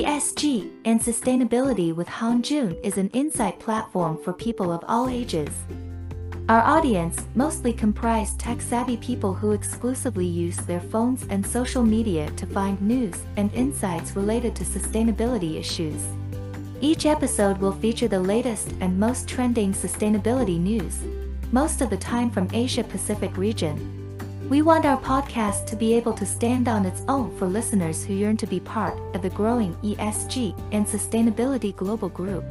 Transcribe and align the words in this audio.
ESG 0.00 0.70
and 0.86 0.98
Sustainability 0.98 1.94
with 1.94 2.08
Han 2.08 2.40
Jun 2.42 2.74
is 2.82 2.96
an 2.96 3.10
insight 3.10 3.60
platform 3.60 4.16
for 4.24 4.32
people 4.32 4.72
of 4.72 4.82
all 4.88 5.10
ages. 5.10 5.50
Our 6.48 6.62
audience 6.62 7.26
mostly 7.34 7.74
comprise 7.74 8.32
tech-savvy 8.36 8.96
people 8.96 9.34
who 9.34 9.52
exclusively 9.52 10.24
use 10.24 10.56
their 10.56 10.80
phones 10.80 11.26
and 11.28 11.46
social 11.46 11.82
media 11.82 12.30
to 12.30 12.46
find 12.46 12.80
news 12.80 13.14
and 13.36 13.52
insights 13.52 14.16
related 14.16 14.56
to 14.56 14.64
sustainability 14.64 15.58
issues. 15.58 16.02
Each 16.80 17.04
episode 17.04 17.58
will 17.58 17.72
feature 17.72 18.08
the 18.08 18.20
latest 18.20 18.72
and 18.80 18.98
most 18.98 19.28
trending 19.28 19.74
sustainability 19.74 20.58
news, 20.58 20.96
most 21.52 21.82
of 21.82 21.90
the 21.90 21.98
time 21.98 22.30
from 22.30 22.48
Asia 22.54 22.84
Pacific 22.84 23.36
region. 23.36 23.99
We 24.50 24.62
want 24.62 24.84
our 24.84 25.00
podcast 25.00 25.66
to 25.66 25.76
be 25.76 25.94
able 25.94 26.12
to 26.14 26.26
stand 26.26 26.66
on 26.66 26.84
its 26.84 27.02
own 27.06 27.36
for 27.36 27.46
listeners 27.46 28.04
who 28.04 28.14
yearn 28.14 28.36
to 28.38 28.48
be 28.48 28.58
part 28.58 28.98
of 29.14 29.22
the 29.22 29.30
growing 29.30 29.76
ESG 29.76 30.60
and 30.72 30.84
sustainability 30.84 31.74
global 31.76 32.08
group. 32.08 32.44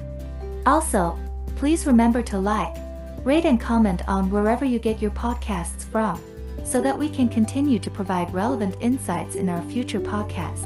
Also, 0.65 1.19
please 1.57 1.85
remember 1.85 2.21
to 2.23 2.39
like, 2.39 2.73
Rate 3.25 3.43
and 3.43 3.59
comment 3.59 4.01
on 4.07 4.31
wherever 4.31 4.63
you 4.63 4.79
get 4.79 5.01
your 5.01 5.11
podcasts 5.11 5.83
from, 5.83 6.21
so 6.63 6.79
that 6.79 6.97
we 6.97 7.09
can 7.09 7.27
continue 7.27 7.79
to 7.79 7.91
provide 7.91 8.33
relevant 8.33 8.77
insights 8.79 9.35
in 9.35 9.49
our 9.49 9.61
future 9.63 9.99
podcasts. 9.99 10.63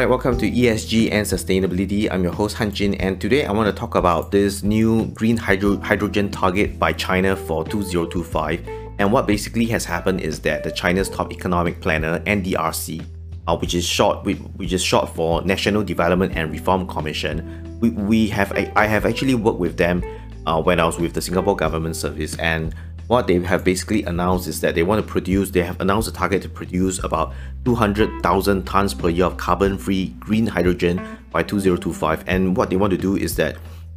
Alright, 0.00 0.08
welcome 0.08 0.38
to 0.38 0.50
ESG 0.50 1.12
and 1.12 1.26
Sustainability. 1.26 2.10
I'm 2.10 2.22
your 2.22 2.32
host 2.32 2.56
Han 2.56 2.72
Jin, 2.72 2.94
and 2.94 3.20
today 3.20 3.44
I 3.44 3.52
want 3.52 3.66
to 3.66 3.78
talk 3.78 3.96
about 3.96 4.30
this 4.30 4.62
new 4.62 5.04
green 5.08 5.36
hydro- 5.36 5.76
hydrogen 5.76 6.30
target 6.30 6.78
by 6.78 6.94
China 6.94 7.36
for 7.36 7.66
2025. 7.66 8.66
And 8.98 9.12
what 9.12 9.26
basically 9.26 9.66
has 9.66 9.84
happened 9.84 10.22
is 10.22 10.40
that 10.40 10.64
the 10.64 10.70
China's 10.70 11.10
top 11.10 11.34
economic 11.34 11.82
planner, 11.82 12.20
NDRC, 12.20 13.04
uh, 13.46 13.58
which 13.58 13.74
is 13.74 13.84
short, 13.84 14.24
which 14.24 14.72
is 14.72 14.82
short 14.82 15.14
for 15.14 15.42
National 15.42 15.82
Development 15.82 16.32
and 16.34 16.50
Reform 16.50 16.86
Commission. 16.86 17.78
We, 17.82 17.90
we 17.90 18.26
have 18.28 18.52
I 18.76 18.86
have 18.86 19.04
actually 19.04 19.34
worked 19.34 19.58
with 19.58 19.76
them 19.76 20.02
uh, 20.46 20.62
when 20.62 20.80
I 20.80 20.86
was 20.86 20.98
with 20.98 21.12
the 21.12 21.20
Singapore 21.20 21.56
Government 21.56 21.94
Service, 21.94 22.38
and 22.38 22.74
what 23.10 23.26
they 23.26 23.40
have 23.40 23.64
basically 23.64 24.04
announced 24.04 24.46
is 24.46 24.60
that 24.60 24.76
they 24.76 24.84
want 24.84 25.04
to 25.04 25.12
produce. 25.12 25.50
They 25.50 25.62
have 25.62 25.80
announced 25.80 26.08
a 26.08 26.12
target 26.12 26.42
to 26.42 26.48
produce 26.48 27.02
about 27.02 27.32
200,000 27.64 28.64
tons 28.64 28.94
per 28.94 29.08
year 29.08 29.24
of 29.24 29.36
carbon-free 29.36 30.14
green 30.20 30.46
hydrogen 30.46 31.18
by 31.32 31.42
2025. 31.42 32.22
And 32.28 32.56
what 32.56 32.70
they 32.70 32.76
want 32.76 32.92
to 32.92 32.96
do 32.96 33.16
is 33.16 33.34
that 33.34 33.56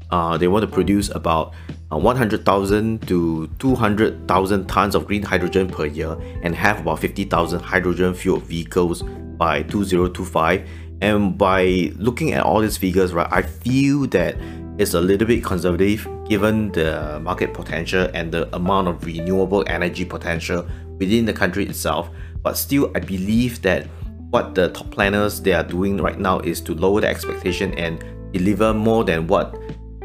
uh, 0.09 0.35
they 0.39 0.47
want 0.47 0.63
to 0.63 0.67
produce 0.67 1.11
about 1.11 1.53
uh, 1.91 1.97
100,000 1.99 3.07
to 3.07 3.47
200,000 3.59 4.65
tons 4.65 4.95
of 4.95 5.05
green 5.05 5.21
hydrogen 5.21 5.69
per 5.69 5.85
year 5.85 6.17
and 6.41 6.55
have 6.55 6.79
about 6.79 6.97
50,000 6.97 7.59
hydrogen 7.59 8.15
fueled 8.15 8.41
vehicles 8.45 9.03
by 9.37 9.61
2025 9.61 10.67
and 11.01 11.37
by 11.37 11.91
looking 11.97 12.33
at 12.33 12.43
all 12.43 12.61
these 12.61 12.77
figures 12.77 13.13
right 13.13 13.27
i 13.31 13.41
feel 13.41 14.07
that 14.07 14.37
it's 14.77 14.93
a 14.93 15.01
little 15.01 15.27
bit 15.27 15.43
conservative 15.43 16.07
given 16.27 16.71
the 16.71 17.19
market 17.21 17.53
potential 17.53 18.09
and 18.13 18.31
the 18.31 18.53
amount 18.55 18.87
of 18.87 19.05
renewable 19.05 19.63
energy 19.67 20.05
potential 20.05 20.67
within 20.99 21.25
the 21.25 21.33
country 21.33 21.65
itself. 21.65 22.09
But 22.41 22.57
still 22.57 22.91
i 22.95 22.99
believe 22.99 23.61
that 23.61 23.87
what 24.31 24.55
the 24.55 24.69
top 24.69 24.89
planners 24.89 25.41
they 25.41 25.53
are 25.53 25.63
doing 25.63 25.97
right 25.97 26.19
now 26.19 26.39
is 26.39 26.59
to 26.61 26.73
lower 26.73 27.01
the 27.01 27.07
expectation 27.07 27.73
and 27.75 28.03
deliver 28.31 28.73
more 28.73 29.03
than 29.03 29.27
what 29.27 29.55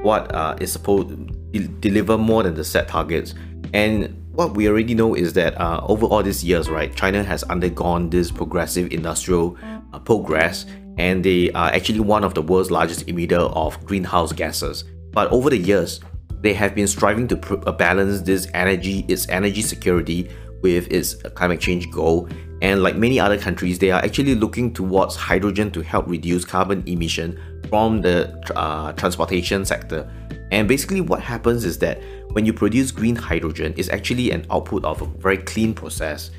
what 0.02 0.32
uh, 0.34 0.54
is 0.60 0.70
supposed 0.70 1.08
to 1.08 1.68
deliver 1.80 2.18
more 2.18 2.42
than 2.42 2.54
the 2.54 2.64
set 2.64 2.88
targets. 2.88 3.34
And 3.72 4.14
what 4.32 4.54
we 4.54 4.68
already 4.68 4.94
know 4.94 5.14
is 5.14 5.32
that 5.32 5.58
uh, 5.60 5.80
over 5.88 6.06
all 6.06 6.22
these 6.22 6.44
years, 6.44 6.68
right, 6.68 6.94
China 6.94 7.24
has 7.24 7.42
undergone 7.44 8.10
this 8.10 8.30
progressive 8.30 8.92
industrial 8.92 9.56
uh, 9.92 9.98
progress, 9.98 10.66
and 10.98 11.24
they 11.24 11.50
are 11.52 11.70
actually 11.70 12.00
one 12.00 12.24
of 12.24 12.34
the 12.34 12.42
world's 12.42 12.70
largest 12.70 13.06
emitter 13.06 13.50
of 13.54 13.84
greenhouse 13.86 14.32
gases. 14.32 14.84
But 15.12 15.30
over 15.32 15.48
the 15.48 15.56
years, 15.56 16.00
they 16.40 16.52
have 16.54 16.74
been 16.74 16.86
striving 16.86 17.26
to 17.28 17.58
uh, 17.66 17.72
balance 17.72 18.20
this 18.20 18.48
energy, 18.54 19.04
its 19.08 19.28
energy 19.28 19.62
security, 19.62 20.30
with 20.62 20.90
its 20.90 21.14
climate 21.34 21.60
change 21.60 21.90
goal. 21.90 22.28
And 22.60 22.82
like 22.82 22.96
many 22.96 23.20
other 23.20 23.38
countries, 23.38 23.78
they 23.78 23.90
are 23.92 24.02
actually 24.02 24.34
looking 24.34 24.72
towards 24.72 25.14
hydrogen 25.14 25.70
to 25.72 25.82
help 25.82 26.08
reduce 26.08 26.44
carbon 26.44 26.82
emission 26.86 27.38
from 27.68 28.00
the 28.00 28.34
uh, 28.56 28.92
transportation 28.92 29.64
sector. 29.64 30.10
And 30.50 30.66
basically, 30.66 31.00
what 31.00 31.20
happens 31.20 31.64
is 31.64 31.78
that 31.78 32.02
when 32.32 32.44
you 32.44 32.52
produce 32.52 32.90
green 32.90 33.14
hydrogen, 33.14 33.74
it's 33.76 33.88
actually 33.90 34.30
an 34.30 34.46
output 34.50 34.84
of 34.84 35.02
a 35.02 35.06
very 35.06 35.38
clean 35.38 35.74
process. 35.74 36.30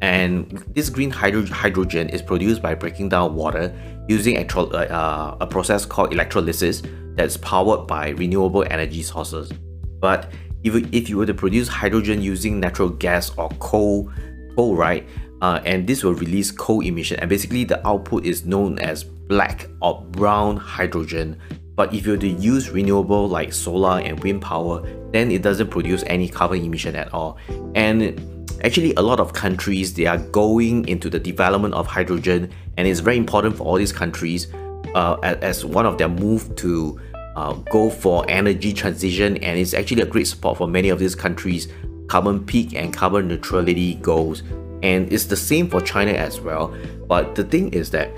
And 0.00 0.64
this 0.74 0.88
green 0.88 1.10
hydro- 1.10 1.46
hydrogen 1.46 2.08
is 2.08 2.22
produced 2.22 2.62
by 2.62 2.74
breaking 2.74 3.08
down 3.08 3.34
water 3.34 3.74
using 4.08 4.36
electro- 4.36 4.70
uh, 4.70 4.86
uh, 4.90 5.36
a 5.40 5.46
process 5.46 5.84
called 5.84 6.12
electrolysis 6.12 6.82
that's 7.14 7.36
powered 7.36 7.86
by 7.86 8.10
renewable 8.10 8.64
energy 8.70 9.02
sources. 9.02 9.52
But 10.00 10.30
if, 10.62 10.74
if 10.92 11.08
you 11.08 11.16
were 11.16 11.26
to 11.26 11.34
produce 11.34 11.68
hydrogen 11.68 12.22
using 12.22 12.60
natural 12.60 12.90
gas 12.90 13.36
or 13.36 13.48
coal, 13.58 14.10
coal 14.56 14.76
right, 14.76 15.06
uh, 15.42 15.60
and 15.64 15.86
this 15.86 16.04
will 16.04 16.14
release 16.14 16.50
coal 16.50 16.80
emission, 16.80 17.18
and 17.20 17.28
basically 17.28 17.64
the 17.64 17.86
output 17.86 18.24
is 18.24 18.44
known 18.44 18.78
as 18.78 19.04
black 19.04 19.68
or 19.82 20.02
brown 20.10 20.56
hydrogen 20.56 21.40
but 21.78 21.94
if 21.94 22.04
you 22.06 22.12
were 22.14 22.18
to 22.18 22.28
use 22.28 22.70
renewable 22.70 23.28
like 23.28 23.52
solar 23.52 24.00
and 24.00 24.18
wind 24.24 24.42
power, 24.42 24.82
then 25.12 25.30
it 25.30 25.42
doesn't 25.42 25.70
produce 25.70 26.02
any 26.08 26.28
carbon 26.28 26.64
emission 26.64 26.96
at 26.96 27.14
all. 27.14 27.38
And 27.76 28.20
actually 28.64 28.94
a 28.94 29.02
lot 29.02 29.20
of 29.20 29.32
countries 29.32 29.94
they 29.94 30.06
are 30.06 30.18
going 30.18 30.86
into 30.88 31.08
the 31.10 31.18
development 31.18 31.74
of 31.74 31.86
hydrogen 31.86 32.50
and 32.76 32.88
it's 32.88 33.00
very 33.00 33.16
important 33.16 33.56
for 33.56 33.64
all 33.64 33.76
these 33.76 33.92
countries 33.92 34.48
uh, 34.94 35.16
as, 35.22 35.64
one 35.64 35.86
of 35.86 35.98
their 35.98 36.08
move 36.08 36.54
to 36.56 37.00
uh, 37.36 37.52
go 37.70 37.90
for 37.90 38.24
energy 38.28 38.72
transition 38.72 39.36
and 39.38 39.58
it's 39.58 39.74
actually 39.74 40.02
a 40.02 40.06
great 40.06 40.26
support 40.26 40.56
for 40.58 40.66
many 40.66 40.88
of 40.88 40.98
these 40.98 41.14
countries 41.14 41.68
carbon 42.08 42.44
peak 42.44 42.74
and 42.74 42.92
carbon 42.92 43.28
neutrality 43.28 43.94
goals. 43.96 44.42
And 44.82 45.12
it's 45.12 45.24
the 45.24 45.36
same 45.36 45.68
for 45.68 45.80
china 45.80 46.12
as 46.12 46.40
well. 46.40 46.74
But 47.06 47.34
the 47.34 47.44
thing 47.44 47.72
is 47.72 47.90
that 47.90 48.10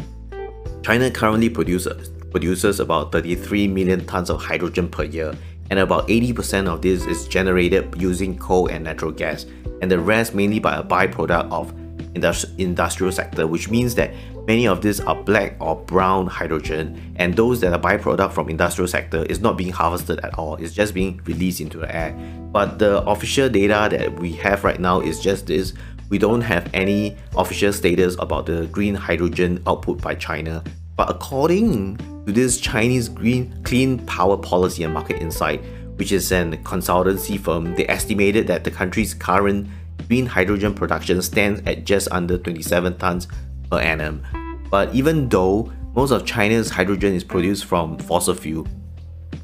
china 0.82 1.10
currently 1.10 1.50
produces 1.50 2.08
produces 2.30 2.78
about 2.78 3.10
33 3.10 3.66
million 3.66 4.06
tons 4.06 4.30
of 4.30 4.40
hydrogen 4.40 4.88
per 4.88 5.02
year, 5.02 5.34
and 5.68 5.80
about 5.80 6.06
80% 6.06 6.68
of 6.68 6.80
this 6.80 7.04
is 7.06 7.26
generated 7.26 8.00
using 8.00 8.38
coal 8.38 8.68
and 8.68 8.84
natural 8.84 9.10
gas, 9.10 9.46
and 9.80 9.90
the 9.90 9.98
rest 9.98 10.34
mainly 10.34 10.58
by 10.58 10.76
a 10.76 10.82
byproduct 10.82 11.50
of 11.50 11.72
industri- 12.14 12.58
industrial 12.58 13.12
sector, 13.12 13.46
which 13.46 13.70
means 13.70 13.94
that 13.94 14.12
many 14.46 14.66
of 14.66 14.82
these 14.82 15.00
are 15.00 15.14
black 15.14 15.56
or 15.60 15.76
brown 15.76 16.26
hydrogen, 16.26 17.14
and 17.16 17.34
those 17.34 17.60
that 17.60 17.72
are 17.72 17.78
byproduct 17.78 18.32
from 18.32 18.48
industrial 18.48 18.88
sector 18.88 19.24
is 19.24 19.40
not 19.40 19.56
being 19.56 19.72
harvested 19.72 20.20
at 20.20 20.34
all. 20.38 20.56
It's 20.56 20.72
just 20.72 20.94
being 20.94 21.20
released 21.24 21.60
into 21.60 21.78
the 21.78 21.94
air. 21.94 22.12
But 22.52 22.78
the 22.78 23.02
official 23.02 23.48
data 23.48 23.88
that 23.96 24.18
we 24.18 24.32
have 24.32 24.64
right 24.64 24.80
now 24.80 25.00
is 25.00 25.20
just 25.20 25.46
this. 25.46 25.72
We 26.08 26.18
don't 26.18 26.40
have 26.40 26.68
any 26.74 27.16
official 27.36 27.72
status 27.72 28.16
about 28.18 28.46
the 28.46 28.66
green 28.66 28.94
hydrogen 28.94 29.62
output 29.66 30.02
by 30.02 30.16
China. 30.16 30.64
But 30.96 31.08
according 31.08 31.96
to 32.26 32.32
this 32.32 32.58
Chinese 32.60 33.08
Green 33.08 33.62
Clean 33.62 34.04
Power 34.06 34.36
Policy 34.36 34.82
and 34.82 34.92
Market 34.92 35.22
Insight, 35.22 35.62
which 36.00 36.12
is 36.12 36.32
an 36.32 36.56
consultancy 36.64 37.38
firm, 37.38 37.74
they 37.74 37.86
estimated 37.86 38.46
that 38.46 38.64
the 38.64 38.70
country's 38.70 39.12
current 39.12 39.68
green 40.08 40.24
hydrogen 40.24 40.72
production 40.72 41.20
stands 41.20 41.60
at 41.66 41.84
just 41.84 42.08
under 42.10 42.38
27 42.38 42.96
tons 42.96 43.28
per 43.70 43.78
annum. 43.78 44.24
But 44.70 44.94
even 44.94 45.28
though 45.28 45.70
most 45.94 46.10
of 46.10 46.24
China's 46.24 46.70
hydrogen 46.70 47.12
is 47.12 47.22
produced 47.22 47.66
from 47.66 47.98
fossil 47.98 48.34
fuel, 48.34 48.66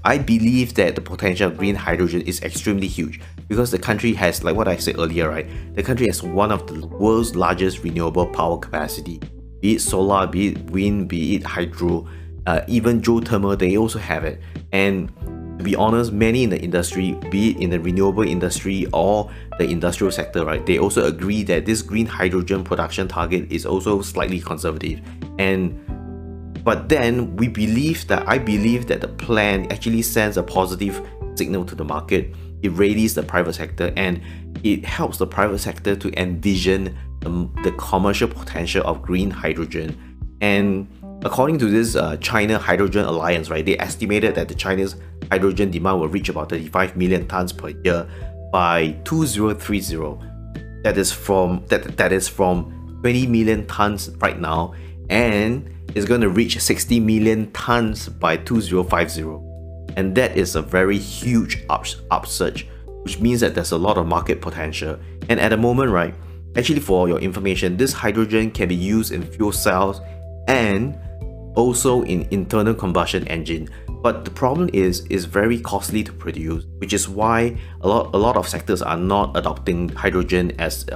I 0.03 0.17
believe 0.17 0.73
that 0.77 0.95
the 0.95 1.03
potential 1.03 1.49
of 1.49 1.59
green 1.59 1.75
hydrogen 1.75 2.23
is 2.23 2.41
extremely 2.43 2.89
huge 2.89 3.21
because 3.49 3.71
the 3.71 3.79
country 3.79 4.15
has, 4.15 4.43
like 4.43 4.57
what 4.57 4.67
I 4.67 4.79
said 4.79 4.99
earlier, 4.99 5.29
right? 5.29 5.47
The 5.75 5.83
country 5.83 6.07
has 6.07 6.23
one 6.23 6.53
of 6.53 6.67
the 6.67 6.87
world's 6.87 7.37
largest 7.37 7.85
renewable 7.85 8.29
power 8.29 8.57
capacity, 8.57 9.21
be 9.61 9.75
it 9.75 9.81
solar, 9.83 10.27
be 10.27 10.53
it 10.53 10.71
wind, 10.71 11.09
be 11.09 11.37
it 11.37 11.43
hydro 11.43 12.09
uh, 12.47 12.61
even 12.69 13.03
geothermal, 13.03 13.59
they 13.59 13.77
also 13.77 13.99
have 13.99 14.25
it. 14.25 14.41
And 14.73 15.13
be 15.67 15.75
honest, 15.75 16.13
many 16.13 16.45
in 16.45 16.51
the 16.51 16.61
industry, 16.61 17.19
be 17.29 17.51
it 17.51 17.57
in 17.57 17.71
the 17.71 17.81
renewable 17.81 18.23
industry 18.23 18.87
or 18.93 19.29
the 19.59 19.69
industrial 19.69 20.13
sector, 20.13 20.45
right, 20.45 20.65
they 20.65 20.79
also 20.79 21.05
agree 21.07 21.43
that 21.43 21.67
this 21.67 21.83
green 21.83 22.07
hydrogen 22.07 22.63
production 22.63 23.09
target 23.09 23.51
is 23.51 23.67
also 23.67 24.01
slightly 24.01 24.41
conservative. 24.41 25.01
And 25.41 25.83
but 26.63 26.89
then 26.89 27.35
we 27.35 27.49
believe 27.49 28.07
that 28.07 28.29
I 28.29 28.39
believe 28.39 28.87
that 28.87 29.01
the 29.01 29.09
plan 29.09 29.67
actually 29.73 30.03
sends 30.03 30.37
a 30.37 30.43
positive 30.43 31.05
signal 31.35 31.65
to 31.65 31.75
the 31.75 31.85
market. 31.85 32.33
It 32.63 32.69
raises 32.69 33.15
the 33.15 33.25
private 33.25 33.55
sector 33.55 33.93
and 33.97 34.21
it 34.63 34.85
helps 34.85 35.19
the 35.19 35.27
private 35.27 35.59
sector 35.59 35.97
to 35.97 36.21
envision 36.21 36.97
the, 37.21 37.51
the 37.65 37.73
commercial 37.73 38.29
potential 38.29 38.85
of 38.87 39.03
green 39.03 39.31
hydrogen. 39.33 39.89
And 40.41 40.87
According 41.25 41.59
to 41.59 41.67
this 41.67 41.97
uh, 41.97 42.17
China 42.19 42.59
Hydrogen 42.59 43.05
Alliance, 43.05 43.51
right, 43.51 43.65
they 43.65 43.79
estimated 43.79 44.35
that 44.35 44.49
the 44.49 44.55
Chinese 44.55 44.97
hydrogen 45.31 45.71
demand 45.71 46.01
will 46.01 46.09
reach 46.09 46.29
about 46.29 46.51
35 46.51 46.97
million 46.97 47.27
tons 47.27 47.53
per 47.53 47.71
year 47.71 48.09
by 48.53 48.97
2030. 49.05 50.19
That 50.83 50.97
is 50.99 51.11
from 51.11 51.65
that 51.69 51.97
that 51.97 52.13
is 52.13 52.29
from 52.29 52.99
20 53.03 53.27
million 53.27 53.67
tons 53.67 54.11
right 54.17 54.39
now 54.39 54.75
and 55.11 55.69
is 55.95 56.05
going 56.05 56.21
to 56.21 56.29
reach 56.29 56.61
60 56.61 57.01
million 57.01 57.51
tons 57.53 58.09
by 58.09 58.37
2050. 58.37 59.23
And 59.97 60.15
that 60.15 60.37
is 60.37 60.55
a 60.55 60.63
very 60.63 60.99
huge 60.99 61.65
up, 61.71 61.87
upsurge, 62.11 62.69
which 63.03 63.19
means 63.19 63.41
that 63.41 63.55
there's 63.55 63.73
a 63.73 63.79
lot 63.79 63.97
of 63.97 64.07
market 64.07 64.41
potential. 64.43 64.99
And 65.29 65.41
at 65.41 65.49
the 65.49 65.57
moment, 65.57 65.91
right, 65.91 66.15
actually 66.57 66.81
for 66.81 67.09
your 67.09 67.19
information, 67.19 67.77
this 67.77 67.93
hydrogen 67.93 68.51
can 68.51 68.69
be 68.69 68.75
used 68.75 69.13
in 69.13 69.23
fuel 69.23 69.53
cells 69.53 70.01
and 70.49 70.99
also 71.57 72.03
in 72.03 72.29
internal 72.31 72.75
combustion 72.75 73.27
engine. 73.27 73.69
But 74.03 74.25
the 74.25 74.31
problem 74.31 74.71
is, 74.73 75.05
is 75.07 75.25
very 75.25 75.59
costly 75.59 76.05
to 76.05 76.13
produce, 76.13 76.65
which 76.79 76.93
is 76.93 77.09
why 77.09 77.59
a 77.81 77.89
lot, 77.89 78.15
a 78.15 78.19
lot 78.19 78.37
of 78.37 78.47
sectors 78.49 78.83
are 78.83 78.97
not 78.97 79.37
adopting 79.37 79.89
hydrogen 79.89 80.53
as 80.61 80.87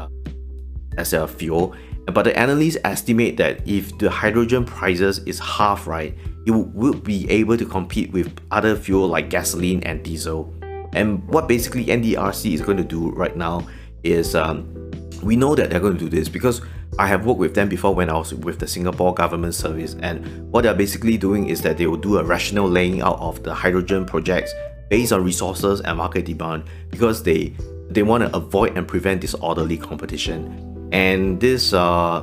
as 0.97 1.13
a 1.13 1.27
fuel. 1.27 1.75
But 2.07 2.23
the 2.23 2.39
analysts 2.39 2.77
estimate 2.85 3.37
that 3.39 3.67
if 3.67 3.97
the 3.99 4.11
hydrogen 4.11 4.65
prices 4.65 5.19
is 5.21 5.39
half, 5.39 5.87
right, 5.87 6.17
it 6.47 6.51
will 6.51 6.95
be 6.95 7.29
able 7.31 7.57
to 7.57 7.65
compete 7.65 8.13
with 8.13 8.33
other 8.51 8.77
fuel 8.77 9.09
like 9.09 9.31
gasoline 9.31 9.83
and 9.85 10.03
diesel. 10.03 10.53
And 10.93 11.27
what 11.29 11.47
basically 11.47 11.87
NDRC 11.87 12.53
is 12.53 12.61
going 12.61 12.79
to 12.79 12.85
do 12.85 13.11
right 13.11 13.37
now 13.37 13.67
is 14.03 14.35
um, 14.35 14.91
we 15.23 15.37
know 15.37 15.55
that 15.55 15.71
they're 15.71 15.81
going 15.81 15.97
to 15.97 16.01
do 16.01 16.09
this 16.09 16.29
because 16.29 16.63
I 17.01 17.07
have 17.07 17.25
worked 17.25 17.41
with 17.41 17.55
them 17.55 17.71
before 17.71 17.95
when 17.95 18.11
I 18.11 18.19
was 18.19 18.35
with 18.35 18.59
the 18.59 18.67
Singapore 18.67 19.15
Government 19.15 19.55
Service, 19.55 19.97
and 20.01 20.53
what 20.53 20.65
they're 20.65 20.75
basically 20.75 21.17
doing 21.17 21.49
is 21.49 21.63
that 21.63 21.79
they 21.79 21.87
will 21.87 21.97
do 21.97 22.19
a 22.19 22.23
rational 22.23 22.69
laying 22.69 23.01
out 23.01 23.19
of 23.21 23.43
the 23.43 23.55
hydrogen 23.55 24.05
projects 24.05 24.53
based 24.91 25.11
on 25.11 25.25
resources 25.25 25.81
and 25.81 25.97
market 25.97 26.27
demand 26.27 26.65
because 26.91 27.23
they 27.23 27.55
they 27.89 28.03
want 28.03 28.23
to 28.23 28.37
avoid 28.37 28.77
and 28.77 28.87
prevent 28.87 29.23
disorderly 29.23 29.79
competition. 29.79 30.91
And 30.93 31.41
this, 31.41 31.73
uh, 31.73 32.23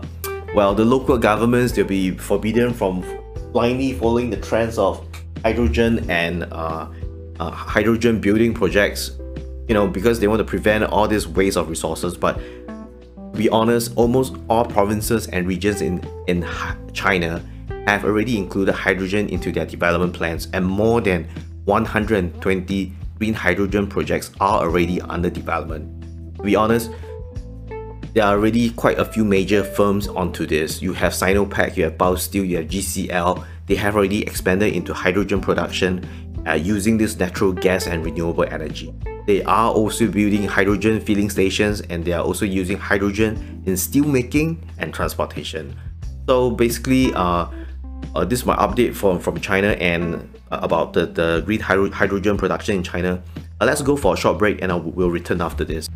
well, 0.53 0.75
the 0.75 0.85
local 0.85 1.17
governments 1.17 1.73
they'll 1.73 1.83
be 1.83 2.11
forbidden 2.11 2.71
from 2.71 3.03
blindly 3.53 3.93
following 3.93 4.29
the 4.29 4.37
trends 4.37 4.77
of 4.77 5.03
hydrogen 5.41 6.07
and 6.07 6.43
uh, 6.51 6.87
uh, 7.39 7.49
hydrogen 7.49 8.21
building 8.21 8.53
projects, 8.53 9.17
you 9.67 9.73
know, 9.73 9.87
because 9.87 10.19
they 10.19 10.27
want 10.27 10.37
to 10.37 10.45
prevent 10.45 10.83
all 10.83 11.07
this 11.07 11.25
waste 11.25 11.57
of 11.57 11.67
resources. 11.67 12.15
But 12.15 12.39
be 13.37 13.49
honest, 13.49 13.93
almost 13.95 14.35
all 14.49 14.65
provinces 14.65 15.27
and 15.27 15.47
regions 15.47 15.81
in, 15.81 16.03
in 16.27 16.45
China 16.93 17.41
have 17.87 18.03
already 18.03 18.37
included 18.37 18.73
hydrogen 18.73 19.29
into 19.29 19.51
their 19.51 19.65
development 19.65 20.13
plans, 20.13 20.47
and 20.53 20.65
more 20.65 20.99
than 20.99 21.27
120 21.65 22.93
green 23.17 23.33
hydrogen 23.33 23.87
projects 23.87 24.31
are 24.39 24.61
already 24.61 25.01
under 25.01 25.29
development. 25.29 26.37
To 26.37 26.43
be 26.43 26.55
honest, 26.55 26.91
there 28.13 28.25
are 28.25 28.33
already 28.33 28.71
quite 28.71 28.97
a 28.99 29.05
few 29.05 29.23
major 29.23 29.63
firms 29.63 30.07
onto 30.07 30.45
this. 30.45 30.81
You 30.81 30.93
have 30.93 31.13
Sinopec, 31.13 31.77
you 31.77 31.83
have 31.83 31.97
Baosteel, 31.97 32.47
you 32.47 32.57
have 32.57 32.67
GCL. 32.67 33.45
They 33.67 33.75
have 33.75 33.95
already 33.95 34.23
expanded 34.23 34.73
into 34.73 34.93
hydrogen 34.93 35.41
production 35.41 36.07
uh, 36.47 36.53
using 36.53 36.97
this 36.97 37.17
natural 37.17 37.51
gas 37.51 37.87
and 37.87 38.03
renewable 38.03 38.45
energy. 38.45 38.93
They 39.27 39.43
are 39.43 39.69
also 39.73 40.07
building 40.07 40.45
hydrogen 40.47 41.01
filling 41.01 41.29
stations 41.29 41.81
and 41.81 42.05
they 42.05 42.13
are 42.13 42.23
also 42.23 42.45
using 42.45 42.77
hydrogen 42.77 43.61
in 43.65 43.75
steel 43.75 44.05
making 44.05 44.65
and 44.77 44.93
transportation. 44.93 45.75
So 46.29 46.51
basically, 46.51 47.13
uh, 47.13 47.47
uh, 48.15 48.23
this 48.23 48.39
is 48.39 48.45
my 48.45 48.55
update 48.55 48.95
from, 48.95 49.19
from 49.19 49.41
China 49.41 49.71
and 49.81 50.33
uh, 50.49 50.59
about 50.61 50.93
the, 50.93 51.07
the 51.07 51.43
green 51.45 51.59
hydro 51.59 51.91
hydrogen 51.91 52.37
production 52.37 52.75
in 52.75 52.83
China. 52.83 53.21
Uh, 53.59 53.65
let's 53.65 53.81
go 53.81 53.97
for 53.97 54.13
a 54.13 54.17
short 54.17 54.37
break 54.37 54.61
and 54.61 54.71
I 54.71 54.75
will 54.75 55.11
return 55.11 55.41
after 55.41 55.65
this. 55.65 55.89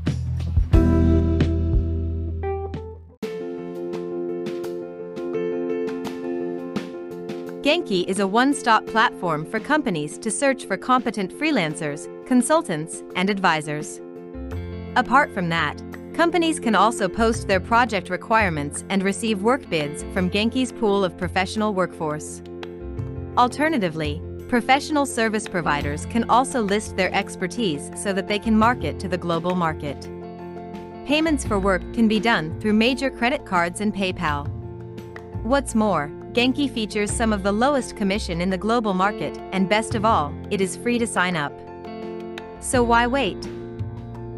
Genki 7.62 8.08
is 8.08 8.18
a 8.18 8.26
one-stop 8.26 8.88
platform 8.88 9.46
for 9.46 9.60
companies 9.60 10.18
to 10.18 10.32
search 10.32 10.66
for 10.66 10.78
competent 10.78 11.32
freelancers, 11.32 12.08
consultants, 12.26 13.04
and 13.16 13.30
advisors. 13.30 14.02
Apart 14.96 15.32
from 15.32 15.48
that, 15.50 15.80
companies 16.16 16.60
can 16.60 16.74
also 16.74 17.08
post 17.08 17.48
their 17.48 17.60
project 17.60 18.10
requirements 18.10 18.84
and 18.90 19.04
receive 19.04 19.44
work 19.44 19.70
bids 19.70 20.02
from 20.12 20.32
Genki's 20.32 20.72
pool 20.72 21.04
of 21.04 21.16
professional 21.20 21.76
workforce. 21.76 22.42
Alternatively, 23.38 24.20
professional 24.48 25.06
service 25.06 25.48
providers 25.48 26.08
can 26.08 26.28
also 26.32 26.64
list 26.64 26.98
their 26.98 27.14
expertise 27.14 27.92
so 27.96 28.12
that 28.12 28.28
they 28.28 28.40
can 28.40 28.58
market 28.58 29.00
to 29.00 29.08
the 29.08 29.20
global 29.20 29.54
market. 29.54 30.10
Payments 31.06 31.46
for 31.46 31.60
work 31.60 31.84
can 31.94 32.08
be 32.08 32.20
done 32.20 32.60
through 32.60 32.74
major 32.74 33.12
credit 33.12 33.46
cards 33.46 33.82
and 33.82 33.94
PayPal. 33.94 34.48
What's 35.44 35.76
more, 35.76 36.12
Genki 36.34 36.70
features 36.70 37.12
some 37.12 37.34
of 37.34 37.44
the 37.44 37.52
lowest 37.52 37.98
commission 37.98 38.40
in 38.40 38.50
the 38.50 38.58
global 38.58 38.94
market, 38.94 39.38
and 39.52 39.68
best 39.68 39.96
of 39.96 40.06
all, 40.06 40.34
it 40.50 40.62
is 40.62 40.78
free 40.78 40.98
to 40.98 41.06
sign 41.06 41.36
up. 41.36 41.52
So 42.62 42.84
why 42.84 43.06
wait? 43.06 43.44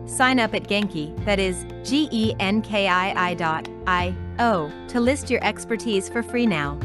Sign 0.08 0.40
up 0.40 0.56
at 0.56 0.64
Genki, 0.64 1.14
that 1.24 1.38
is 1.38 1.68
G-E-N-K-I-I 1.84 3.36
dot 3.36 3.70
I-O, 3.86 4.72
to 4.88 5.00
list 5.00 5.30
your 5.30 5.44
expertise 5.44 6.10
for 6.10 6.24
free 6.24 6.48
now. 6.48 6.80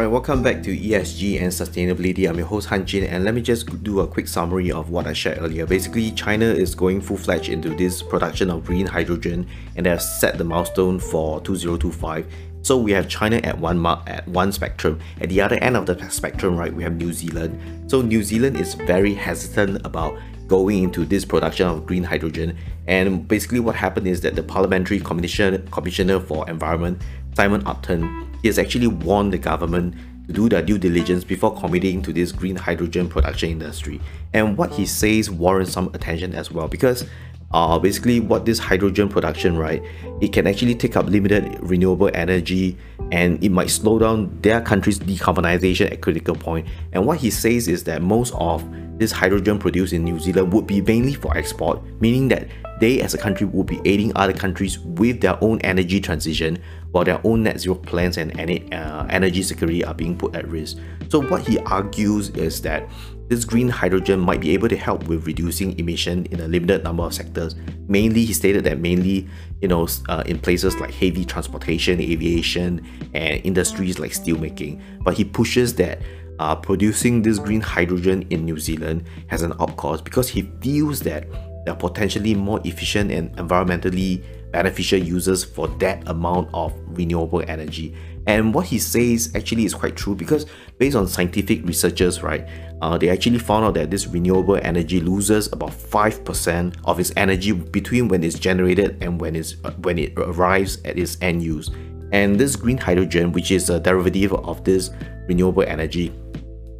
Alright, 0.00 0.12
welcome 0.12 0.42
back 0.42 0.62
to 0.62 0.74
ESG 0.74 1.42
and 1.42 1.52
Sustainability. 1.52 2.26
I'm 2.26 2.38
your 2.38 2.46
host 2.46 2.70
Han 2.70 2.86
Jin 2.86 3.04
and 3.04 3.22
let 3.22 3.34
me 3.34 3.42
just 3.42 3.82
do 3.82 4.00
a 4.00 4.06
quick 4.06 4.28
summary 4.28 4.72
of 4.72 4.88
what 4.88 5.06
I 5.06 5.12
shared 5.12 5.42
earlier. 5.42 5.66
Basically, 5.66 6.10
China 6.12 6.46
is 6.46 6.74
going 6.74 7.02
full-fledged 7.02 7.50
into 7.50 7.76
this 7.76 8.02
production 8.02 8.48
of 8.48 8.64
green 8.64 8.86
hydrogen 8.86 9.46
and 9.76 9.84
they 9.84 9.90
have 9.90 10.00
set 10.00 10.38
the 10.38 10.44
milestone 10.44 10.98
for 10.98 11.42
2025. 11.42 12.32
So 12.62 12.78
we 12.78 12.92
have 12.92 13.10
China 13.10 13.42
at 13.44 13.58
one 13.58 13.78
mark 13.78 14.08
at 14.08 14.26
one 14.26 14.52
spectrum. 14.52 15.00
At 15.20 15.28
the 15.28 15.42
other 15.42 15.56
end 15.56 15.76
of 15.76 15.84
the 15.84 16.08
spectrum, 16.08 16.56
right, 16.56 16.72
we 16.72 16.82
have 16.82 16.94
New 16.96 17.12
Zealand. 17.12 17.60
So 17.90 18.00
New 18.00 18.22
Zealand 18.22 18.56
is 18.56 18.72
very 18.72 19.12
hesitant 19.12 19.84
about 19.84 20.18
going 20.50 20.82
into 20.82 21.04
this 21.04 21.26
production 21.26 21.68
of 21.68 21.84
green 21.86 22.04
hydrogen. 22.04 22.56
And 22.88 23.28
basically 23.28 23.60
what 23.60 23.76
happened 23.76 24.08
is 24.08 24.22
that 24.22 24.34
the 24.34 24.42
Parliamentary 24.42 24.98
Commission, 24.98 25.64
Commissioner 25.70 26.20
for 26.20 26.48
Environment, 26.48 27.00
Simon 27.34 27.66
Upton, 27.66 28.28
he 28.42 28.48
has 28.48 28.58
actually 28.58 28.86
warned 28.86 29.32
the 29.32 29.38
government 29.38 29.94
to 30.26 30.32
do 30.32 30.48
their 30.48 30.62
due 30.62 30.78
diligence 30.78 31.24
before 31.24 31.54
committing 31.58 32.02
to 32.02 32.12
this 32.12 32.32
green 32.32 32.56
hydrogen 32.56 33.08
production 33.08 33.50
industry. 33.50 34.00
And 34.32 34.56
what 34.56 34.72
he 34.72 34.86
says 34.86 35.30
warrants 35.30 35.72
some 35.72 35.90
attention 35.94 36.34
as 36.34 36.50
well 36.50 36.68
because 36.68 37.04
uh, 37.52 37.78
basically 37.78 38.20
what 38.20 38.44
this 38.44 38.58
hydrogen 38.58 39.08
production, 39.08 39.58
right, 39.58 39.82
it 40.20 40.32
can 40.32 40.46
actually 40.46 40.74
take 40.74 40.96
up 40.96 41.06
limited 41.06 41.58
renewable 41.60 42.10
energy 42.14 42.76
and 43.10 43.42
it 43.42 43.48
might 43.48 43.70
slow 43.70 43.98
down 43.98 44.38
their 44.42 44.60
country's 44.60 45.00
decarbonization 45.00 45.90
at 45.90 46.00
critical 46.00 46.36
point. 46.36 46.68
And 46.92 47.06
what 47.06 47.18
he 47.18 47.30
says 47.30 47.66
is 47.66 47.84
that 47.84 48.02
most 48.02 48.32
of 48.34 48.64
this 48.98 49.10
hydrogen 49.10 49.58
produced 49.58 49.92
in 49.92 50.04
New 50.04 50.20
Zealand 50.20 50.52
would 50.52 50.66
be 50.66 50.80
mainly 50.80 51.14
for 51.14 51.36
export, 51.36 51.82
meaning 52.00 52.28
that 52.28 52.46
they 52.80 53.00
as 53.00 53.14
a 53.14 53.18
country 53.18 53.46
would 53.46 53.66
be 53.66 53.80
aiding 53.84 54.12
other 54.16 54.32
countries 54.32 54.78
with 54.80 55.20
their 55.20 55.42
own 55.44 55.60
energy 55.60 56.00
transition 56.00 56.58
while 56.90 57.04
their 57.04 57.20
own 57.24 57.42
net 57.42 57.60
zero 57.60 57.74
plans 57.76 58.18
and 58.18 58.32
uh, 58.74 59.06
energy 59.10 59.42
security 59.42 59.84
are 59.84 59.94
being 59.94 60.16
put 60.16 60.34
at 60.34 60.48
risk. 60.48 60.78
So 61.08 61.20
what 61.22 61.46
he 61.46 61.58
argues 61.60 62.30
is 62.30 62.60
that 62.62 62.88
this 63.28 63.44
green 63.44 63.68
hydrogen 63.68 64.18
might 64.18 64.40
be 64.40 64.50
able 64.54 64.68
to 64.68 64.76
help 64.76 65.06
with 65.06 65.24
reducing 65.24 65.78
emission 65.78 66.26
in 66.26 66.40
a 66.40 66.48
limited 66.48 66.82
number 66.82 67.04
of 67.04 67.14
sectors. 67.14 67.54
Mainly, 67.86 68.24
he 68.24 68.32
stated 68.32 68.64
that 68.64 68.80
mainly, 68.80 69.28
you 69.62 69.68
know, 69.68 69.86
uh, 70.08 70.24
in 70.26 70.40
places 70.40 70.80
like 70.80 70.90
heavy 70.90 71.24
transportation, 71.24 72.00
aviation, 72.00 72.84
and 73.14 73.40
industries 73.44 74.00
like 74.00 74.10
steelmaking. 74.10 74.82
But 75.04 75.14
he 75.14 75.24
pushes 75.24 75.76
that 75.76 76.00
uh, 76.40 76.56
producing 76.56 77.22
this 77.22 77.38
green 77.38 77.60
hydrogen 77.60 78.26
in 78.30 78.44
New 78.44 78.58
Zealand 78.58 79.04
has 79.28 79.42
an 79.42 79.52
up 79.60 79.76
cost 79.76 80.04
because 80.04 80.28
he 80.28 80.50
feels 80.60 80.98
that 81.00 81.28
they're 81.64 81.74
potentially 81.74 82.34
more 82.34 82.60
efficient 82.64 83.10
and 83.10 83.34
environmentally 83.36 84.22
beneficial 84.50 84.98
uses 84.98 85.44
for 85.44 85.68
that 85.68 86.08
amount 86.08 86.48
of 86.52 86.74
renewable 86.86 87.42
energy. 87.46 87.94
And 88.26 88.52
what 88.54 88.66
he 88.66 88.78
says 88.78 89.32
actually 89.34 89.64
is 89.64 89.74
quite 89.74 89.96
true 89.96 90.14
because 90.14 90.46
based 90.78 90.96
on 90.96 91.08
scientific 91.08 91.64
researchers, 91.64 92.22
right, 92.22 92.46
uh, 92.82 92.98
they 92.98 93.08
actually 93.08 93.38
found 93.38 93.64
out 93.64 93.74
that 93.74 93.90
this 93.90 94.06
renewable 94.06 94.56
energy 94.56 95.00
loses 95.00 95.50
about 95.52 95.70
5% 95.70 96.76
of 96.84 97.00
its 97.00 97.12
energy 97.16 97.52
between 97.52 98.08
when 98.08 98.22
it's 98.22 98.38
generated 98.38 99.02
and 99.02 99.20
when 99.20 99.36
it's 99.36 99.56
uh, 99.64 99.70
when 99.82 99.98
it 99.98 100.12
arrives 100.16 100.78
at 100.84 100.98
its 100.98 101.16
end 101.20 101.42
use. 101.42 101.70
And 102.12 102.38
this 102.38 102.56
green 102.56 102.76
hydrogen, 102.78 103.32
which 103.32 103.50
is 103.50 103.70
a 103.70 103.78
derivative 103.78 104.32
of 104.32 104.64
this 104.64 104.90
renewable 105.28 105.62
energy, 105.62 106.08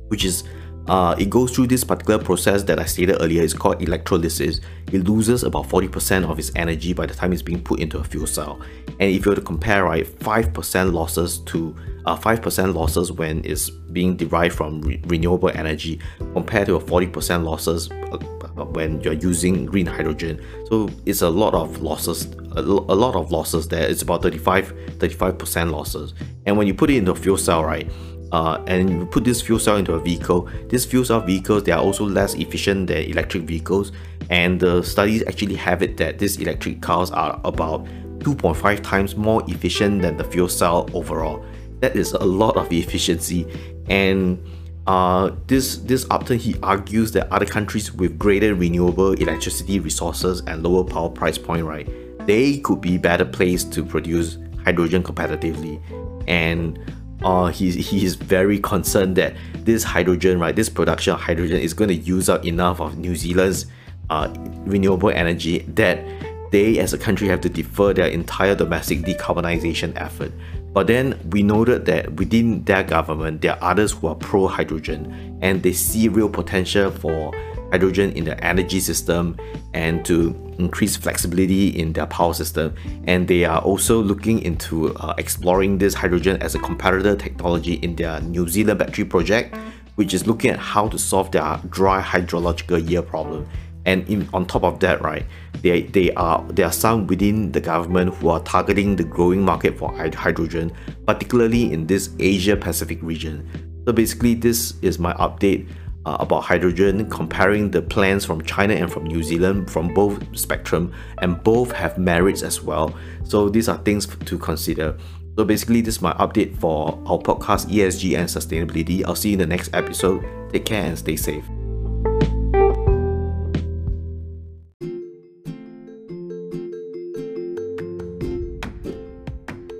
which 0.08 0.24
is 0.24 0.44
uh, 0.86 1.14
it 1.18 1.30
goes 1.30 1.54
through 1.54 1.68
this 1.68 1.84
particular 1.84 2.18
process 2.18 2.62
that 2.64 2.78
I 2.78 2.84
stated 2.84 3.20
earlier. 3.20 3.42
It's 3.42 3.54
called 3.54 3.82
electrolysis. 3.82 4.60
It 4.92 5.04
loses 5.04 5.44
about 5.44 5.68
40% 5.68 6.28
of 6.28 6.38
its 6.38 6.50
energy 6.56 6.92
by 6.92 7.06
the 7.06 7.14
time 7.14 7.32
it's 7.32 7.42
being 7.42 7.62
put 7.62 7.80
into 7.80 7.98
a 7.98 8.04
fuel 8.04 8.26
cell. 8.26 8.60
And 8.88 9.10
if 9.10 9.24
you 9.24 9.30
were 9.30 9.36
to 9.36 9.40
compare, 9.40 9.84
right, 9.84 10.04
5% 10.04 10.92
losses 10.92 11.38
to 11.38 11.76
uh, 12.06 12.16
5% 12.16 12.74
losses 12.74 13.12
when 13.12 13.44
it's 13.44 13.70
being 13.70 14.16
derived 14.16 14.54
from 14.54 14.80
re- 14.82 15.00
renewable 15.06 15.50
energy 15.50 16.00
compared 16.32 16.66
to 16.66 16.76
a 16.76 16.80
40% 16.80 17.44
losses 17.44 17.90
uh, 17.90 18.64
when 18.64 19.00
you're 19.00 19.14
using 19.14 19.66
green 19.66 19.86
hydrogen. 19.86 20.44
So 20.66 20.90
it's 21.06 21.22
a 21.22 21.30
lot 21.30 21.54
of 21.54 21.82
losses, 21.82 22.26
a, 22.56 22.60
a 22.60 22.96
lot 22.96 23.14
of 23.14 23.30
losses 23.30 23.68
there. 23.68 23.88
It's 23.88 24.02
about 24.02 24.22
35, 24.22 24.72
35% 24.98 25.70
losses. 25.70 26.14
And 26.46 26.56
when 26.56 26.66
you 26.66 26.74
put 26.74 26.90
it 26.90 26.96
into 26.96 27.12
a 27.12 27.16
fuel 27.16 27.38
cell, 27.38 27.64
right, 27.64 27.90
uh, 28.32 28.62
and 28.66 28.90
you 28.90 29.06
put 29.06 29.24
this 29.24 29.42
fuel 29.42 29.58
cell 29.58 29.76
into 29.76 29.92
a 29.94 30.00
vehicle, 30.00 30.48
these 30.68 30.84
fuel 30.84 31.04
cell 31.04 31.20
vehicles 31.20 31.64
they 31.64 31.72
are 31.72 31.80
also 31.80 32.04
less 32.04 32.34
efficient 32.34 32.86
than 32.88 32.98
electric 32.98 33.44
vehicles, 33.44 33.92
and 34.28 34.60
the 34.60 34.82
studies 34.82 35.22
actually 35.26 35.56
have 35.56 35.82
it 35.82 35.96
that 35.96 36.18
these 36.18 36.36
electric 36.38 36.80
cars 36.80 37.10
are 37.10 37.40
about 37.44 37.84
2.5 38.20 38.82
times 38.82 39.16
more 39.16 39.42
efficient 39.48 40.02
than 40.02 40.16
the 40.16 40.24
fuel 40.24 40.48
cell 40.48 40.88
overall. 40.94 41.44
That 41.80 41.96
is 41.96 42.12
a 42.12 42.24
lot 42.24 42.56
of 42.56 42.70
efficiency, 42.72 43.46
and 43.88 44.38
uh, 44.86 45.30
this 45.46 45.78
this 45.78 46.06
Upton 46.10 46.38
he 46.38 46.54
argues 46.62 47.12
that 47.12 47.32
other 47.32 47.46
countries 47.46 47.92
with 47.92 48.18
greater 48.18 48.54
renewable 48.54 49.12
electricity 49.12 49.80
resources 49.80 50.42
and 50.46 50.62
lower 50.62 50.84
power 50.84 51.08
price 51.08 51.38
point, 51.38 51.64
right, 51.64 51.88
they 52.26 52.58
could 52.58 52.80
be 52.80 52.98
better 52.98 53.24
placed 53.24 53.72
to 53.72 53.84
produce 53.84 54.38
hydrogen 54.64 55.02
competitively, 55.02 55.80
and 56.28 56.78
uh, 57.22 57.46
he, 57.46 57.70
he 57.70 58.04
is 58.04 58.14
very 58.14 58.58
concerned 58.58 59.16
that 59.16 59.34
this 59.54 59.84
hydrogen, 59.84 60.40
right, 60.40 60.56
this 60.56 60.68
production 60.68 61.14
of 61.14 61.20
hydrogen 61.20 61.60
is 61.60 61.74
going 61.74 61.88
to 61.88 61.94
use 61.94 62.28
up 62.28 62.44
enough 62.44 62.80
of 62.80 62.98
New 62.98 63.14
Zealand's 63.14 63.66
uh, 64.08 64.32
renewable 64.64 65.10
energy 65.10 65.60
that 65.68 66.04
they 66.50 66.78
as 66.78 66.92
a 66.92 66.98
country 66.98 67.28
have 67.28 67.40
to 67.42 67.48
defer 67.48 67.92
their 67.92 68.08
entire 68.08 68.54
domestic 68.54 69.00
decarbonization 69.00 69.92
effort. 69.96 70.32
But 70.72 70.86
then 70.86 71.18
we 71.30 71.42
noted 71.42 71.86
that 71.86 72.12
within 72.14 72.64
their 72.64 72.82
government, 72.82 73.42
there 73.42 73.52
are 73.52 73.72
others 73.72 73.92
who 73.92 74.06
are 74.06 74.14
pro 74.14 74.46
hydrogen 74.46 75.38
and 75.42 75.62
they 75.62 75.72
see 75.72 76.08
real 76.08 76.28
potential 76.28 76.90
for 76.90 77.32
hydrogen 77.70 78.12
in 78.12 78.24
the 78.24 78.42
energy 78.44 78.80
system 78.80 79.36
and 79.74 80.04
to 80.04 80.34
increase 80.58 80.96
flexibility 80.96 81.68
in 81.68 81.92
their 81.92 82.06
power 82.06 82.34
system. 82.34 82.74
And 83.06 83.26
they 83.26 83.44
are 83.44 83.60
also 83.60 84.02
looking 84.02 84.42
into 84.42 84.94
uh, 84.96 85.14
exploring 85.18 85.78
this 85.78 85.94
hydrogen 85.94 86.40
as 86.42 86.54
a 86.54 86.58
competitor 86.58 87.16
technology 87.16 87.74
in 87.74 87.96
their 87.96 88.20
New 88.20 88.48
Zealand 88.48 88.78
battery 88.78 89.04
project, 89.04 89.56
which 89.94 90.14
is 90.14 90.26
looking 90.26 90.50
at 90.50 90.58
how 90.58 90.88
to 90.88 90.98
solve 90.98 91.30
their 91.30 91.60
dry 91.68 92.00
hydrological 92.00 92.88
year 92.88 93.02
problem. 93.02 93.48
And 93.86 94.06
in, 94.08 94.28
on 94.34 94.44
top 94.44 94.62
of 94.62 94.78
that, 94.80 95.00
right, 95.00 95.24
they, 95.62 95.82
they 95.82 96.12
are 96.12 96.44
there 96.50 96.66
are 96.66 96.72
some 96.72 97.06
within 97.06 97.50
the 97.52 97.60
government 97.60 98.14
who 98.14 98.28
are 98.28 98.40
targeting 98.40 98.96
the 98.96 99.04
growing 99.04 99.42
market 99.42 99.78
for 99.78 99.90
hydrogen, 99.96 100.70
particularly 101.06 101.72
in 101.72 101.86
this 101.86 102.10
Asia 102.18 102.56
Pacific 102.56 102.98
region. 103.00 103.48
So 103.86 103.92
basically, 103.94 104.34
this 104.34 104.74
is 104.82 104.98
my 104.98 105.14
update 105.14 105.66
uh, 106.06 106.16
about 106.20 106.42
hydrogen, 106.42 107.08
comparing 107.10 107.70
the 107.70 107.82
plans 107.82 108.24
from 108.24 108.42
China 108.42 108.74
and 108.74 108.90
from 108.90 109.04
New 109.04 109.22
Zealand 109.22 109.70
from 109.70 109.92
both 109.92 110.22
spectrum, 110.36 110.92
and 111.18 111.42
both 111.42 111.72
have 111.72 111.98
merits 111.98 112.42
as 112.42 112.62
well. 112.62 112.94
So 113.24 113.48
these 113.48 113.68
are 113.68 113.78
things 113.78 114.06
to 114.06 114.38
consider. 114.38 114.96
So 115.36 115.44
basically, 115.44 115.80
this 115.80 115.96
is 115.96 116.02
my 116.02 116.12
update 116.14 116.58
for 116.58 116.98
our 117.06 117.18
podcast 117.18 117.70
ESG 117.70 118.18
and 118.18 118.28
sustainability. 118.28 119.04
I'll 119.04 119.14
see 119.14 119.30
you 119.30 119.34
in 119.34 119.38
the 119.38 119.46
next 119.46 119.70
episode. 119.72 120.24
Take 120.52 120.64
care 120.64 120.84
and 120.84 120.98
stay 120.98 121.16
safe. 121.16 121.44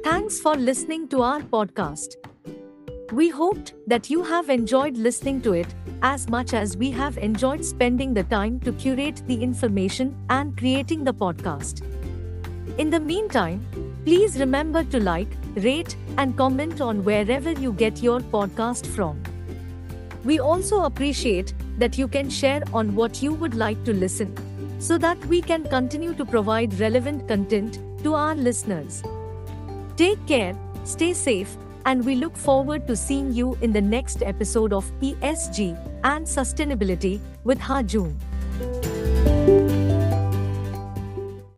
Thanks 0.04 0.40
for 0.40 0.54
listening 0.54 1.08
to 1.08 1.22
our 1.22 1.40
podcast. 1.40 2.14
We 3.12 3.28
hoped 3.28 3.74
that 3.88 4.08
you 4.08 4.22
have 4.22 4.50
enjoyed 4.50 4.96
listening 4.96 5.40
to 5.42 5.52
it 5.54 5.66
as 6.00 6.28
much 6.28 6.54
as 6.54 6.76
we 6.76 6.92
have 6.92 7.18
enjoyed 7.18 7.64
spending 7.64 8.14
the 8.14 8.22
time 8.22 8.60
to 8.60 8.72
curate 8.72 9.22
the 9.26 9.42
information 9.42 10.16
and 10.30 10.56
creating 10.56 11.02
the 11.02 11.12
podcast. 11.12 11.82
In 12.78 12.88
the 12.88 13.00
meantime, 13.00 13.66
please 14.04 14.38
remember 14.38 14.84
to 14.84 15.00
like, 15.00 15.26
rate, 15.56 15.96
and 16.18 16.36
comment 16.36 16.80
on 16.80 17.02
wherever 17.02 17.50
you 17.50 17.72
get 17.72 18.00
your 18.00 18.20
podcast 18.20 18.86
from. 18.86 19.20
We 20.24 20.38
also 20.38 20.84
appreciate 20.84 21.52
that 21.78 21.98
you 21.98 22.06
can 22.06 22.30
share 22.30 22.62
on 22.72 22.94
what 22.94 23.24
you 23.24 23.32
would 23.32 23.56
like 23.56 23.82
to 23.86 23.92
listen 23.92 24.36
so 24.80 24.98
that 24.98 25.18
we 25.26 25.42
can 25.42 25.64
continue 25.64 26.14
to 26.14 26.24
provide 26.24 26.78
relevant 26.78 27.26
content 27.26 27.80
to 28.04 28.14
our 28.14 28.36
listeners. 28.36 29.02
Take 29.96 30.24
care, 30.28 30.56
stay 30.84 31.12
safe, 31.12 31.56
and 31.90 32.06
we 32.06 32.14
look 32.14 32.36
forward 32.36 32.86
to 32.86 32.94
seeing 32.94 33.32
you 33.32 33.58
in 33.62 33.72
the 33.72 33.80
next 33.80 34.22
episode 34.22 34.72
of 34.72 34.88
ESG 35.00 35.76
and 36.04 36.24
Sustainability 36.24 37.18
with 37.42 37.58
Han 37.58 37.88
Jun. 37.88 38.29